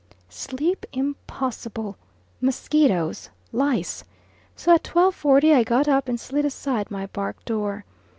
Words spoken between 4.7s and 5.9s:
at 12.40 I got